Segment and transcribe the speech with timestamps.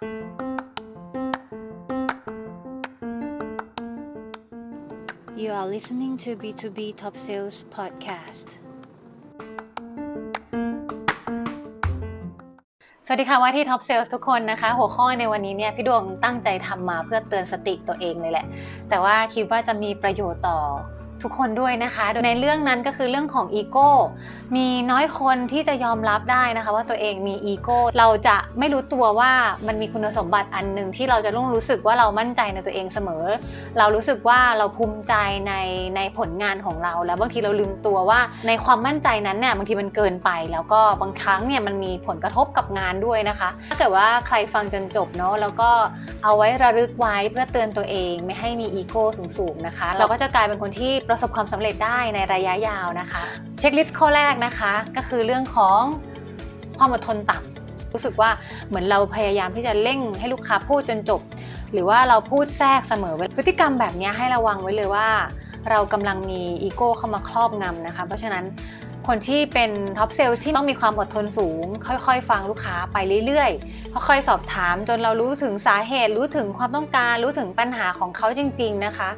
[0.00, 0.08] You
[5.52, 8.48] are listening to B2B Top Sales Podcast
[13.06, 18.46] สวัสดีค่ะว่าที่ Top Sales ทุกคนนะคะ หัวข้อในวันนี้เนี่ยพี่ดวงตั้งใจทำมาเพื่อเตือนสติตัวเองเลยแหละ
[18.88, 20.58] แต่ว่าคิดว่าจะมีประโยชน์ต่อ
[21.22, 23.90] ทุกคนด้วยนะคะโดยในเรื่องนั้นก็คือเรื่องของอีโก้
[24.56, 29.32] มีน้อยคนที่จะยอมรับได้นะคะว่าตัวเองมีอีโก้เราจะไม่รู้ตัวว่า
[29.66, 33.24] มันมีคุณสมบัติอันหนึ่งที่เราจะต้องรู้สึกว่าเรามั่นใจในตัวเองเสมอ
[33.78, 35.14] เรารู้สึกว่าเราภูมิใจ
[35.48, 35.54] ใน
[35.96, 45.70] ในผลงานของเรา แล้วบางทีเราลืมตัวว่าในความมั่นใจนั้นเนี่ยบางทีมันเกินไป แล้วก็บางครั้งเนี่ยมันมีผลกระทบกับงานด้วยนะคะ ถ้าเกิดว่าใครฟังจนจบเนาะแล้วก็
[46.24, 49.04] เอาไว้ระลึกไว้เพื่อเตือนตัวเอง ไม่ให้มีอีโก้
[49.38, 53.22] สูงๆนะคะ เราก็จะกลายเป็นคนที่ประสบความสำเร็จได้ในระยะยาวนะคะ
[53.58, 55.80] เช็คลิสต์ข้อแรกนะคะ ก็คือเรื่องของ
[56.78, 58.30] ความอดทนต่ำรู้สึกว่า
[58.68, 61.20] เหมือนเราพยายามที่จะเร่งให้ลูกค้าพูดจนจบ
[61.72, 65.08] หรือว่าเราพูดแทรกเสมอพฤติกรรมแบบนี้ให้ระวังไว้เลยว่า
[65.70, 68.44] เรากำลังมีอีโก้เข้ามาครอบงำนะคะ เพราะฉะนั้น
[69.08, 79.10] คนที่เป็น top sales ที่ต้องมีความอดทนสูง ค่อยๆ ฟังลูกค้าไปเรื่อยๆ ค่อยๆ สอบถามจนเรารู้ถึงสาเหตุ รู้ถึงความต้องการ รู้ถึงปัญหาของเขาจริง ๆ นะคะ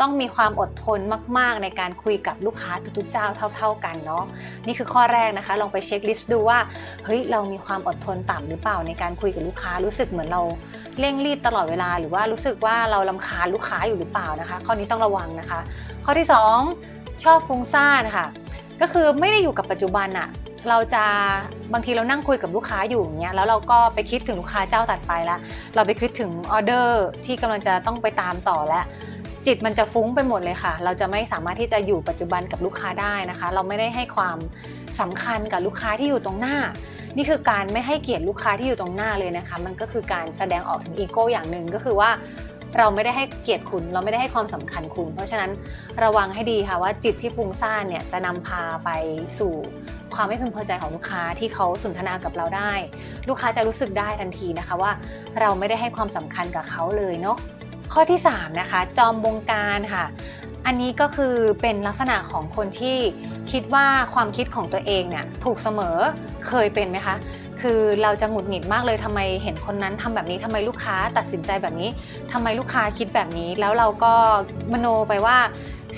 [0.00, 1.00] ต้องมีความอดทน
[1.38, 4.24] มากๆ ในการคุยกับลูกค้าทุกๆ เจ้าเท่า ๆ กันเนาะ
[4.66, 6.58] นี่คือข้อแรกนะคะ ลองไปเช็คลิสต์ดูว่า
[7.04, 10.42] เฮ้ย เรามีความอดทนต่ำหรือเปล่าในการคุยกับลูกค้า รู้สึกเหมือนเรา
[11.00, 15.60] เร่งรีบตลอดเวลา หรือว่ารู้สึกว่าเราลำคาญลูกค้าอยู่หรือเปล่านะคะ ข้อนี้ต้องระวังนะคะ
[16.04, 18.26] ข้อที่ 2 ชอบฟุ้งซ่านค่ะ
[18.80, 20.28] ก็คือไม่ได้อยู่กับปัจจุบันอะ
[20.68, 21.04] เราจะ
[21.72, 25.38] บางทีเรานั่งคุยกับลูกค้าอยู่อย่างเงี้ยแล้วเราก็ไปคิดถึงลูกค้าเจ้าตัดไปแล้ว
[25.74, 28.84] เราไปคิดถึงออเดอร์ที่กำลังจะต้องไปตามต่อแล้ว
[29.46, 34.38] จิตมันจะฟุ้งไปหมดเลยค่ะ เราจะไม่สามารถที่จะอยู่ปัจจุบันกับลูกค้าได้นะคะ เราไม่ได้ให้ความ
[35.00, 36.56] สำคัญกับลูกค้าที่อยู่ตรงหน้า
[37.16, 42.10] นี่คือการไม่ให้เกียรติลูกค้าที่อยู่ตรงหน้าเลยนะคะ มันก็คือการแสดงออกถึงอีโก้อย่างหนึ่งก็คือว่า
[42.78, 45.50] เราไม่ได้ให้เกียรติคุณ เราไม่ได้ให้ความสำคัญคุณ เพราะฉะนั้น
[46.02, 48.90] ระวังให้ดีค่ะว่าจิตที่ฟุ้งซ่านเนี่ยจะนำพาไป
[49.38, 49.52] สู่
[50.14, 52.72] ความไม่พึงพอใจของลูกค้าที่เขาสนทนากับเราได้
[53.28, 54.92] ลูกค้าจะรู้สึกได้ทันทีนะคะว่า
[55.40, 57.36] เราไม่ได้ให้ความสำคัญกับเขาเลยเนาะ
[57.92, 60.04] ข้อที่ 3 นะคะ จอมบงการค่ะ
[60.66, 62.96] อันนี้ก็คือเป็นลักษณะของคนที่
[63.52, 65.96] คิดว่าความคิดของตัวเองเนี่ยถูกเสมอ
[66.46, 67.16] เคยเป็นไหมคะ
[67.60, 71.90] คือเราจะหงุดหงิดมากเลยทำไมเห็นคนนั้นทำแบบนี้ทำไมลูกค้าตัดสินใจแบบนี้
[72.32, 74.12] ทำไมลูกค้าคิดแบบนี้ แล้วเราก็
[74.72, 75.36] มโนไปว่า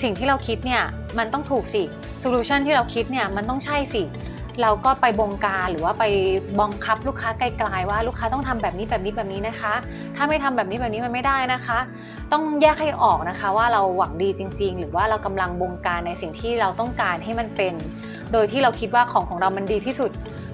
[0.03, 0.83] สิ่งที่เราคิดเนี่ย
[1.17, 1.83] มันต้องถูกสิ
[2.19, 4.03] โซลูชันที่เราคิดเนี่ยมันต้องใช่สิ
[4.61, 6.05] เราก็ไปบงการหรือว่าไป
[6.59, 9.73] บังคับลูกค้าไกลๆว่าลูกค้าต้องทำแบบนี้แบบนี้แบบนี้นะคะ
[10.15, 11.79] ถ้าไม่ทำแบบนี้แบบนี้มันไม่ได้นะคะ
[12.31, 17.73] ต้องแยกให้ออกนะคะว่าเราหวังดีจริง ๆ หรือว่าเรากำลังบงการในสิ่งที่เราต้องการให้มันเป็น
[18.31, 20.11] โดยที่เราคิดว่าของของเรามันดีที่สุด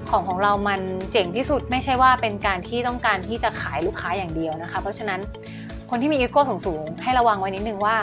[0.09, 5.19] ของของเรามันเจ๋งที่สุดไม่ใช่ว่าเป็นการที่ต้องการที่จะขายลูกค้าอย่างเดียวนะคะ เพราะฉะนั้น
[5.89, 7.95] คนที่มีอีโก้สูงๆให้ระวังไว้นิดนึงว่า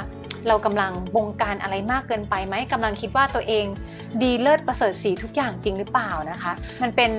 [0.48, 3.66] เรากำลังบงการอะไรมากเกินไปไหมกำลังคิดว่าตัวเอง
[4.22, 6.52] ดีเลิศประเสริฐสีทุกอย่างจริงหรือเปล่านะคะ
[6.82, 7.10] มันเป็น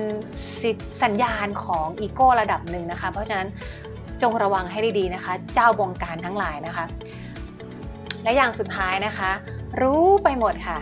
[1.02, 3.48] สัญญาณของอีโก้ระดับหนึ่งนะคะ เพราะฉะนั้น
[4.22, 6.84] จงระวังให้ดีๆนะคะ เจ้าบงการทั้งหลายนะคะ
[8.24, 9.30] และอย่างสุดท้ายนะคะ
[9.82, 10.78] รู้ไปหมดค่ะ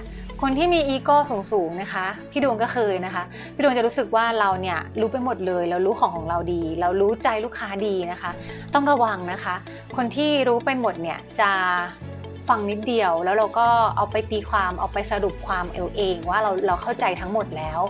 [0.46, 1.16] คนที่มีอีโก้
[1.52, 8.30] สูงๆนะคะพี่ดวงก็เคยนะคะ พี่ดวงจะรู้สึกว่าเราเนี่ยรู้ไปหมดเลย เรารู้ของของเราดี เรารู้ใจลูกค้าดีนะคะ
[8.74, 9.54] ต้องระวังนะคะ
[9.96, 11.50] คนที่รู้ไปหมดเนี่ยจะ
[12.48, 13.66] ฟังนิดเดียวแล้วเราก็
[13.96, 17.80] เอาไปตีความเอาไปสรุปความเอเองว่าเราเราเข้าใจทั้งหมดแล้ว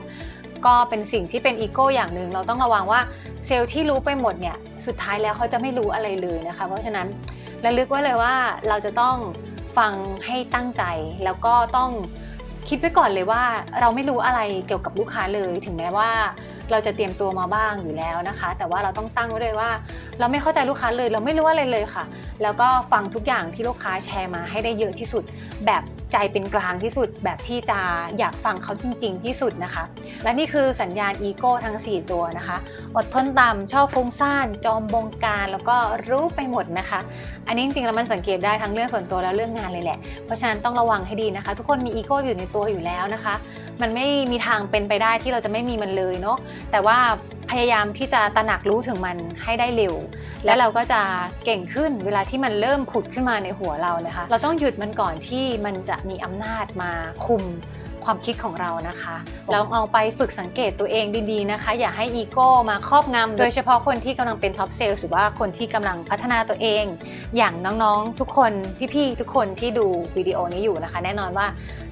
[0.67, 3.01] ก็เป็นสิ่งที่เป็นอีโก้อย่างหนึ่งเราต้องระวังว่า
[3.47, 7.07] เซลล์ที่รู้ไปหมดเนี่ยสุดท้ายแล้วเขาจะไม่รู้อะไรเลยนะคะ เพราะฉะนั้น
[7.65, 8.35] ระลึกไว้เลยว่า
[8.69, 9.17] เราจะต้อง
[9.79, 9.93] ฟัง
[10.27, 10.85] ให้ตั้งใจ
[11.25, 11.91] แล้วก็ต้อง
[12.69, 13.43] คิดไว้ก่อนเลยว่า
[13.81, 16.11] เราไม่รู้อะไรเกี่ยวกับลูกค้าเลย ถึงแม้ว่า
[16.71, 19.71] เราจะเตรียมตัวมาบ้างอยู่แล้วนะคะ แต่ว่าเราต้องตั้งไว้เลยว่า
[20.19, 22.05] เราไม่เข้าใจลูกค้าเลย เราไม่รู้อะไรเลยค่ะ
[22.43, 25.23] แล้วก็ฟังทุกอย่างที่ลูกค้าแชร์มาให้ได้เยอะที่สุด
[25.67, 27.79] แบบ ใจเป็นกลางที่สุดแบบที่จะ
[28.19, 29.85] อยากฟังเขาจริง ๆ ที่สุดนะคะ
[30.25, 32.57] และนี่คือสัญญาณอีโก้ทั้ง 4 ตัวนะคะ
[32.97, 35.77] อดทนต่ำชอบฟุ้งซ่าน จอมบงการแล้วก็
[36.09, 37.01] รู้ไปหมดนะคะ
[37.47, 43.35] อันนี้จริงๆแล้วมันสังเกตได้ทั้งเรื่องส่วนตัวและเรื่องงานเลยแหละ เพราะฉะนั้นต้องระวังให้ดีนะคะ ทุกคนมีอีโก้อยู่ในตัวอยู่แล้วนะคะ
[43.83, 46.39] มันไม่มีทางเป็นไปได้ที่เราจะไม่มีมันเลยเนาะ
[46.71, 46.99] แต่ว่า
[47.53, 49.95] พยายามที่จะตระหนักรู้ถึงมันให้ได้เร็ว
[50.45, 51.01] แล้วเราก็จะ
[51.45, 56.91] เก่งขึ้นเวลาที่มันเริ่มผุดขึ้นมาในหัวเรานะคะ เราต้องหยุดมันก่อนที่มันจะมีอำนาจมา
[57.27, 57.43] คุม
[58.05, 59.17] ความคิดของเรานะคะ
[59.55, 66.85] ลองเอาไปฝึกสังเกตตัวเองดีๆนะคะ อย่าให้อีโก้มาครอบงำโดยเฉพาะคนที่กำลังเป็น top sales หรือว่าคนที่กำลังพัฒนาตัวเอง
[67.37, 68.53] อย่างน้องๆทุกคน
[68.95, 71.47] พี่ๆทุกคนที่ดูวิดีโอนี้อยู่นะคะ แน่นอนว่า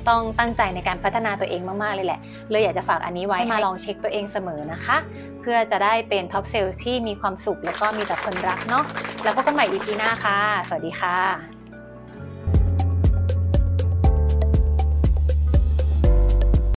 [0.09, 2.21] ต้องตั้งใจในการพัฒนาตัวเองมากๆเลยแหละ
[2.51, 4.97] เลยอยากจะฝากอันนี้ไว้มาลองเช็คตัวเองเสมอนะคะ
[5.43, 8.85] เพื่อจะได้เป็น top sales ที่มีความสุข แล้วก็มีแต่คนรักเนาะ
[9.23, 11.60] แล้วพบกันใหม่ EP หน้าค่ะ สวัสดีค่ะ